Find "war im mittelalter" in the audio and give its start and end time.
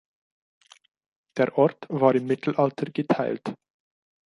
1.89-2.85